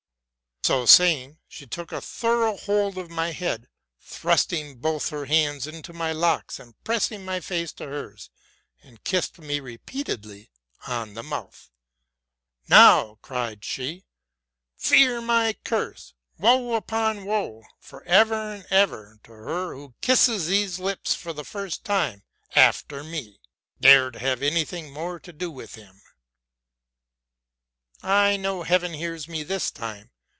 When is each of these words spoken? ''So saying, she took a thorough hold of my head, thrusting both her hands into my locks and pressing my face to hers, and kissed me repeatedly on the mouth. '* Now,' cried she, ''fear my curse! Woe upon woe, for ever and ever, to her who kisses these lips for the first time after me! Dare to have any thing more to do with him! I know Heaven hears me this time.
''So 0.71 0.85
saying, 0.85 1.39
she 1.47 1.65
took 1.65 1.91
a 1.91 1.99
thorough 1.99 2.55
hold 2.55 2.95
of 2.99 3.09
my 3.09 3.31
head, 3.31 3.67
thrusting 3.99 4.77
both 4.77 5.09
her 5.09 5.25
hands 5.25 5.65
into 5.65 5.91
my 5.91 6.11
locks 6.11 6.59
and 6.59 6.75
pressing 6.83 7.25
my 7.25 7.39
face 7.39 7.71
to 7.73 7.85
hers, 7.87 8.29
and 8.83 9.03
kissed 9.03 9.39
me 9.39 9.59
repeatedly 9.59 10.51
on 10.85 11.15
the 11.15 11.23
mouth. 11.23 11.71
'* 12.19 12.69
Now,' 12.69 13.17
cried 13.23 13.65
she, 13.65 14.05
''fear 14.77 15.19
my 15.23 15.55
curse! 15.63 16.13
Woe 16.37 16.75
upon 16.75 17.25
woe, 17.25 17.63
for 17.79 18.03
ever 18.03 18.53
and 18.53 18.65
ever, 18.69 19.19
to 19.23 19.31
her 19.31 19.73
who 19.73 19.95
kisses 19.99 20.45
these 20.45 20.77
lips 20.77 21.15
for 21.15 21.33
the 21.33 21.43
first 21.43 21.83
time 21.83 22.21
after 22.55 23.03
me! 23.03 23.41
Dare 23.81 24.11
to 24.11 24.19
have 24.19 24.43
any 24.43 24.63
thing 24.63 24.93
more 24.93 25.19
to 25.21 25.33
do 25.33 25.49
with 25.49 25.73
him! 25.73 26.03
I 28.03 28.37
know 28.37 28.61
Heaven 28.61 28.93
hears 28.93 29.27
me 29.27 29.41
this 29.41 29.71
time. 29.71 30.09